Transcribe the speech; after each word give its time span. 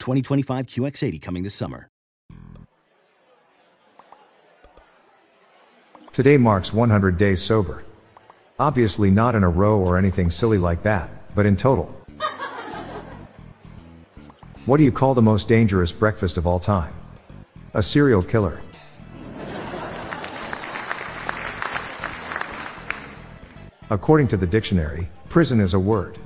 2025 0.00 0.66
QX80 0.66 1.22
coming 1.22 1.42
this 1.42 1.54
summer. 1.54 1.88
Today 6.12 6.36
marks 6.36 6.72
100 6.72 7.16
days 7.16 7.40
sober. 7.40 7.84
Obviously 8.58 9.10
not 9.10 9.34
in 9.34 9.44
a 9.44 9.48
row 9.48 9.78
or 9.78 9.96
anything 9.96 10.28
silly 10.28 10.58
like 10.58 10.82
that, 10.82 11.08
but 11.34 11.46
in 11.46 11.56
total. 11.56 11.94
What 14.66 14.76
do 14.76 14.84
you 14.84 14.92
call 14.92 15.14
the 15.14 15.22
most 15.22 15.48
dangerous 15.48 15.92
breakfast 15.92 16.36
of 16.36 16.46
all 16.46 16.58
time? 16.58 16.92
A 17.74 17.82
serial 17.82 18.22
killer. 18.22 18.60
According 23.88 24.28
to 24.28 24.36
the 24.36 24.46
dictionary, 24.46 25.08
prison 25.28 25.60
is 25.60 25.74
a 25.74 25.78
word. 25.78 26.18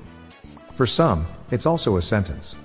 For 0.73 0.85
some, 0.85 1.27
it's 1.51 1.65
also 1.65 1.97
a 1.97 2.01
sentence. 2.01 2.57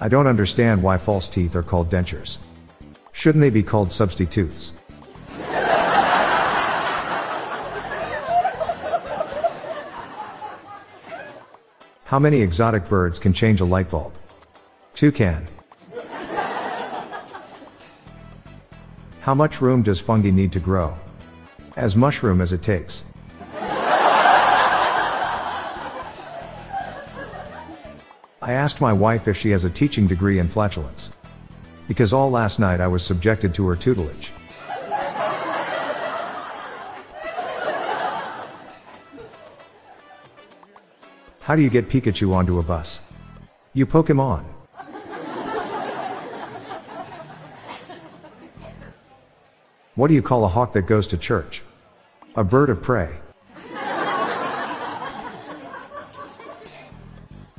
I 0.00 0.08
don't 0.08 0.28
understand 0.28 0.82
why 0.82 0.96
false 0.96 1.28
teeth 1.28 1.56
are 1.56 1.62
called 1.62 1.90
dentures. 1.90 2.38
Shouldn't 3.10 3.42
they 3.42 3.50
be 3.50 3.64
called 3.64 3.90
substitutes? 3.90 4.72
How 12.04 12.18
many 12.18 12.40
exotic 12.40 12.88
birds 12.88 13.18
can 13.18 13.32
change 13.32 13.60
a 13.60 13.64
light 13.64 13.90
bulb? 13.90 14.14
Two 14.94 15.10
can. 15.10 15.48
How 19.20 19.34
much 19.34 19.60
room 19.60 19.82
does 19.82 20.00
fungi 20.00 20.30
need 20.30 20.52
to 20.52 20.60
grow? 20.60 20.96
As 21.76 21.96
mushroom 21.96 22.40
as 22.40 22.52
it 22.52 22.62
takes. 22.62 23.04
I 28.48 28.52
asked 28.52 28.80
my 28.80 28.94
wife 28.94 29.28
if 29.28 29.36
she 29.36 29.50
has 29.50 29.64
a 29.64 29.68
teaching 29.68 30.06
degree 30.06 30.38
in 30.38 30.48
flatulence. 30.48 31.10
Because 31.86 32.14
all 32.14 32.30
last 32.30 32.58
night 32.58 32.80
I 32.80 32.86
was 32.86 33.04
subjected 33.04 33.52
to 33.52 33.68
her 33.68 33.76
tutelage. 33.76 34.32
How 41.40 41.56
do 41.56 41.60
you 41.60 41.68
get 41.68 41.90
Pikachu 41.90 42.32
onto 42.32 42.58
a 42.58 42.62
bus? 42.62 43.02
You 43.74 43.84
poke 43.84 44.08
him 44.08 44.18
on. 44.18 44.46
What 49.94 50.08
do 50.08 50.14
you 50.14 50.22
call 50.22 50.46
a 50.46 50.48
hawk 50.48 50.72
that 50.72 50.86
goes 50.86 51.06
to 51.08 51.18
church? 51.18 51.62
A 52.34 52.44
bird 52.44 52.70
of 52.70 52.80
prey. 52.80 53.18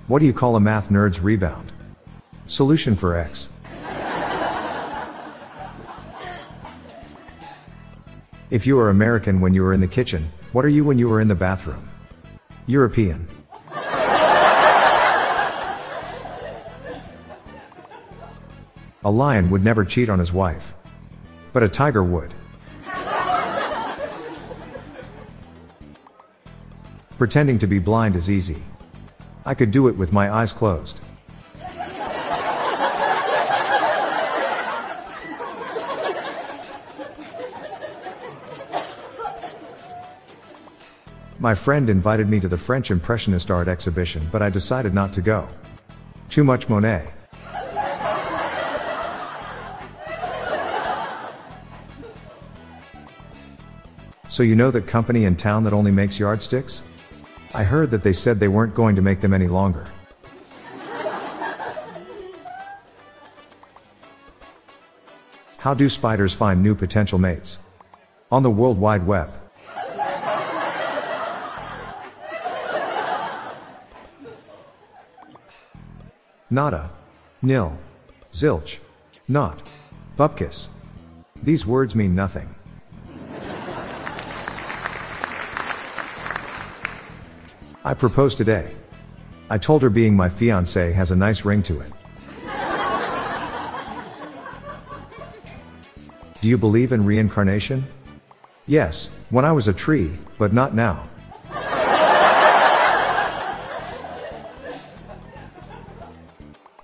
What 0.10 0.20
do 0.22 0.26
you 0.26 0.34
call 0.34 0.56
a 0.56 0.60
math 0.60 0.90
nerd's 0.90 1.20
rebound? 1.20 1.72
Solution 2.48 2.96
for 2.96 3.16
X. 3.16 3.50
If 8.50 8.66
you 8.66 8.80
are 8.80 8.90
American 8.90 9.40
when 9.40 9.54
you 9.54 9.64
are 9.64 9.72
in 9.72 9.82
the 9.82 9.88
kitchen, 9.88 10.32
what 10.52 10.66
are 10.66 10.70
you 10.70 10.84
when 10.84 10.98
you 10.98 11.14
are 11.14 11.22
in 11.22 11.28
the 11.28 11.36
bathroom? 11.36 11.88
European. 12.66 13.28
A 19.06 19.12
lion 19.12 19.52
would 19.52 19.64
never 19.64 19.86
cheat 19.86 20.10
on 20.10 20.18
his 20.18 20.34
wife. 20.34 20.74
But 21.54 21.62
a 21.62 21.70
tiger 21.70 22.04
would. 22.04 22.34
Pretending 27.20 27.60
to 27.60 27.68
be 27.68 27.78
blind 27.78 28.16
is 28.16 28.28
easy. 28.28 28.64
I 29.50 29.56
could 29.56 29.72
do 29.72 29.88
it 29.88 29.98
with 29.98 30.14
my 30.14 30.32
eyes 30.32 30.54
closed. 30.54 31.02
My 41.40 41.56
friend 41.56 41.90
invited 41.90 42.30
me 42.30 42.40
to 42.42 42.48
the 42.48 42.60
French 42.60 42.92
Impressionist 42.92 43.50
art 43.50 43.68
exhibition, 43.68 44.30
but 44.32 44.44
I 44.44 44.52
decided 44.52 44.94
not 44.94 45.12
to 45.14 45.22
go. 45.22 45.50
Too 46.30 46.44
much 46.44 46.70
Monet. 46.70 47.12
So 54.28 54.44
you 54.44 54.56
know 54.56 54.70
that 54.70 54.86
company 54.86 55.26
in 55.26 55.36
town 55.36 55.64
that 55.64 55.74
only 55.74 55.90
makes 55.90 56.20
yardsticks? 56.20 56.84
I 57.54 57.64
heard 57.64 57.92
that 57.92 58.04
they 58.04 58.14
said 58.14 58.40
they 58.40 58.48
weren't 58.48 58.76
going 58.76 58.96
to 58.96 59.02
make 59.02 59.22
them 59.22 59.34
any 59.34 59.48
longer. 59.48 59.88
How 65.58 65.74
do 65.74 65.90
spiders 65.90 66.34
find 66.34 66.64
new 66.64 66.76
potential 66.76 67.20
mates? 67.20 67.60
On 68.32 68.44
the 68.44 68.52
World 68.52 68.80
Wide 68.80 69.06
Web. 69.06 69.32
Nada. 76.52 76.92
Nil. 77.42 77.78
Zilch. 78.32 78.80
Not. 79.28 79.62
Bupkis. 80.18 80.70
These 81.42 81.66
words 81.66 81.96
mean 81.96 82.16
nothing. 82.16 82.56
I 87.90 87.96
proposed 87.96 88.38
today. 88.38 88.76
I 89.50 89.58
told 89.58 89.82
her 89.82 89.90
being 89.90 90.16
my 90.16 90.30
fiance 90.30 90.92
has 90.92 91.10
a 91.10 91.16
nice 91.16 91.44
ring 91.44 91.64
to 91.64 91.82
it. 91.82 91.92
Do 96.40 96.48
you 96.48 96.56
believe 96.56 96.92
in 96.92 97.04
reincarnation? 97.04 97.88
Yes, 98.68 99.10
when 99.32 99.44
I 99.44 99.52
was 99.54 99.68
a 99.68 99.74
tree, 99.74 100.20
but 100.38 100.54
not 100.54 100.76
now. 100.76 101.10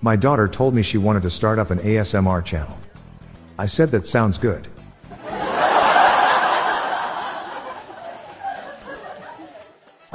My 0.01 0.15
daughter 0.15 0.47
told 0.47 0.73
me 0.73 0.81
she 0.81 0.97
wanted 0.97 1.21
to 1.21 1.29
start 1.29 1.59
up 1.59 1.69
an 1.69 1.77
ASMR 1.77 2.43
channel. 2.43 2.79
I 3.59 3.67
said 3.67 3.91
that 3.91 4.07
sounds 4.07 4.39
good. 4.39 4.67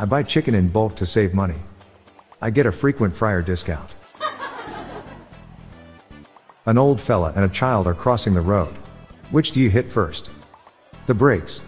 I 0.01 0.07
buy 0.07 0.23
chicken 0.23 0.55
in 0.55 0.71
bulk 0.71 0.97
to 0.97 1.05
save 1.05 1.35
money. 1.35 1.59
I 2.41 2.49
get 2.49 2.65
a 2.65 2.73
frequent 2.73 3.15
fryer 3.15 3.43
discount. 3.43 3.93
An 6.65 6.79
old 6.79 6.99
fella 6.99 7.35
and 7.37 7.45
a 7.45 7.51
child 7.51 7.87
are 7.87 7.93
crossing 7.93 8.33
the 8.33 8.41
road. 8.41 8.75
Which 9.31 9.53
do 9.53 9.61
you 9.61 9.69
hit 9.69 9.87
first? 9.87 10.31
The 11.05 11.13
brakes. 11.13 11.59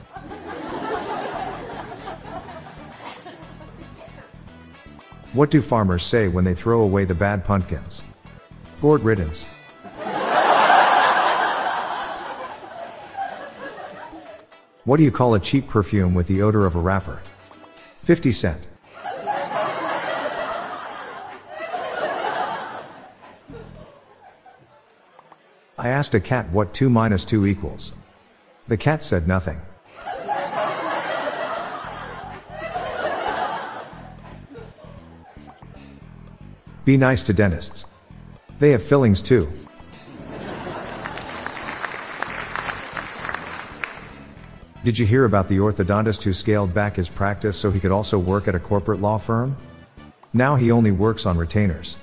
What 5.35 5.51
do 5.51 5.61
farmers 5.61 6.03
say 6.03 6.29
when 6.29 6.45
they 6.45 6.55
throw 6.55 6.81
away 6.81 7.05
the 7.05 7.15
bad 7.15 7.45
pumpkins? 7.45 8.03
Gourd 8.81 9.03
riddance. 9.03 9.47
What 14.85 14.97
do 14.97 15.03
you 15.03 15.13
call 15.13 15.35
a 15.35 15.39
cheap 15.39 15.69
perfume 15.69 16.15
with 16.15 16.29
the 16.29 16.41
odor 16.41 16.65
of 16.65 16.77
a 16.77 16.81
rapper? 16.81 17.21
50 18.03 18.33
cent. 18.33 18.69
I 25.79 25.89
asked 25.89 26.15
a 26.15 26.21
cat 26.21 26.51
what 26.51 26.75
2 26.75 26.91
minus 26.91 27.25
2 27.25 27.47
equals. 27.47 27.93
The 28.69 28.77
cat 28.77 29.03
said 29.03 29.27
nothing. 29.27 29.61
Be 36.85 36.97
nice 36.97 37.23
to 37.23 37.33
dentists. 37.33 37.87
They 38.59 38.71
have 38.71 38.83
fillings 38.83 39.23
too. 39.23 39.53
Did 44.85 44.99
you 44.99 45.07
hear 45.07 45.25
about 45.25 45.47
the 45.47 45.59
orthodontist 45.59 46.25
who 46.25 46.33
scaled 46.33 46.75
back 46.75 46.97
his 46.97 47.09
practice 47.09 47.57
so 47.57 47.71
he 47.71 47.79
could 47.79 47.93
also 47.93 48.19
work 48.19 48.49
at 48.49 48.57
a 48.57 48.59
corporate 48.59 49.01
law 49.01 49.17
firm? 49.17 49.57
Now 50.33 50.57
he 50.57 50.73
only 50.73 50.91
works 50.91 51.25
on 51.25 51.39
retainers. 51.39 51.99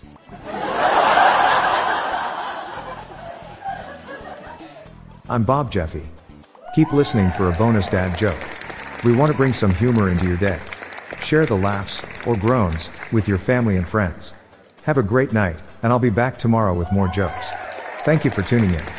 I'm 5.28 5.44
Bob 5.44 5.70
Jeffy. 5.70 6.08
Keep 6.74 6.94
listening 6.94 7.34
for 7.34 7.50
a 7.50 7.58
bonus 7.58 7.90
dad 7.90 8.18
joke. 8.18 8.42
We 9.04 9.14
want 9.14 9.30
to 9.30 9.38
bring 9.38 9.52
some 9.52 9.76
humor 9.76 10.08
into 10.08 10.26
your 10.26 10.38
day. 10.38 10.62
Share 11.20 11.46
the 11.46 11.58
laughs, 11.58 12.02
or 12.26 12.38
groans, 12.38 12.92
with 13.12 13.28
your 13.28 13.38
family 13.38 13.76
and 13.76 13.90
friends. 13.90 14.34
Have 14.84 14.98
a 14.98 15.04
great 15.04 15.34
night, 15.34 15.62
and 15.84 15.92
I'll 15.92 16.00
be 16.00 16.10
back 16.10 16.38
tomorrow 16.38 16.74
with 16.74 16.94
more 16.94 17.10
jokes. 17.10 17.52
Thank 18.06 18.24
you 18.24 18.32
for 18.32 18.42
tuning 18.42 18.72
in. 18.72 18.99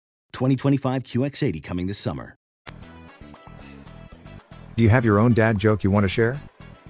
2025 0.31 1.03
QX80 1.03 1.63
coming 1.63 1.87
this 1.87 1.97
summer. 1.97 2.37
Do 4.75 4.83
you 4.83 4.89
have 4.89 5.05
your 5.05 5.19
own 5.19 5.33
dad 5.33 5.57
joke 5.57 5.83
you 5.83 5.91
want 5.91 6.05
to 6.05 6.07
share? 6.07 6.41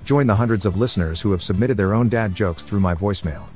Join 0.04 0.28
the 0.28 0.36
hundreds 0.36 0.66
of 0.66 0.78
listeners 0.78 1.22
who 1.22 1.32
have 1.32 1.44
submitted 1.44 1.78
their 1.78 1.94
own 1.94 2.10
dad 2.10 2.34
jokes 2.34 2.64
through 2.64 2.80
my 2.80 2.96
voicemail. 2.96 3.48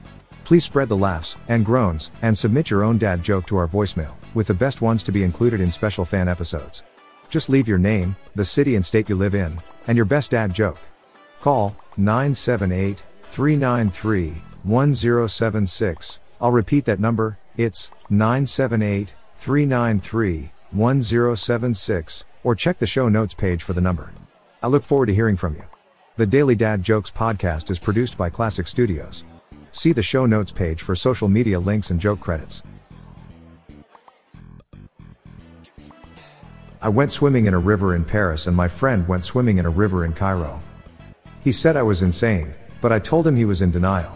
Please 0.44 0.64
spread 0.64 0.90
the 0.90 0.98
laughs 0.98 1.38
and 1.48 1.66
groans 1.66 2.12
and 2.22 2.38
submit 2.38 2.70
your 2.70 2.84
own 2.84 2.98
dad 2.98 3.24
joke 3.24 3.48
to 3.48 3.58
our 3.58 3.68
voicemail, 3.68 4.14
with 4.34 4.48
the 4.48 4.54
best 4.54 4.82
ones 4.82 5.02
to 5.04 5.12
be 5.12 5.24
included 5.24 5.60
in 5.60 5.72
special 5.72 6.06
fan 6.06 6.28
episodes. 6.28 6.84
Just 7.30 7.50
leave 7.50 7.68
your 7.68 7.80
name, 7.80 8.16
the 8.36 8.46
city 8.46 8.76
and 8.76 8.86
state 8.86 9.10
you 9.10 9.16
live 9.16 9.34
in, 9.36 9.60
and 9.88 9.96
your 9.96 10.06
best 10.06 10.32
dad 10.32 10.54
joke. 10.54 10.80
Call 11.42 11.76
978 11.98 13.04
393 13.24 14.42
1076. 14.64 16.20
I'll 16.42 16.52
repeat 16.52 16.86
that 16.86 17.00
number, 17.00 17.40
it's 17.58 17.92
978 18.10 19.16
393 19.36 20.52
1076, 20.72 22.26
or 22.44 22.56
check 22.56 22.80
the 22.80 22.88
show 22.88 23.08
notes 23.08 23.34
page 23.34 23.64
for 23.64 23.74
the 23.74 23.82
number. 23.82 24.12
I 24.62 24.68
look 24.68 24.84
forward 24.84 25.06
to 25.08 25.16
hearing 25.16 25.38
from 25.38 25.56
you. 25.56 25.64
The 26.18 26.26
Daily 26.26 26.56
Dad 26.56 26.82
Jokes 26.82 27.12
podcast 27.12 27.70
is 27.70 27.80
produced 27.80 28.18
by 28.18 28.30
Classic 28.30 28.68
Studios. 28.68 29.24
See 29.72 29.92
the 29.92 30.02
show 30.02 30.26
notes 30.26 30.52
page 30.52 30.82
for 30.82 30.96
social 30.96 31.28
media 31.28 31.60
links 31.60 31.92
and 31.92 32.00
joke 32.00 32.20
credits. 32.20 32.64
I 36.82 36.90
went 36.90 37.12
swimming 37.12 37.46
in 37.46 37.54
a 37.54 37.60
river 37.60 37.96
in 37.96 38.06
Paris 38.06 38.48
and 38.48 38.56
my 38.56 38.68
friend 38.68 39.08
went 39.08 39.26
swimming 39.26 39.58
in 39.58 39.66
a 39.66 39.70
river 39.70 40.06
in 40.06 40.14
Cairo. 40.14 40.62
He 41.44 41.52
said 41.52 41.76
I 41.76 41.84
was 41.84 42.02
insane, 42.02 42.54
but 42.80 42.92
I 42.92 43.00
told 43.00 43.28
him 43.28 43.36
he 43.36 43.46
was 43.46 43.62
in 43.62 43.72
denial. 43.72 44.16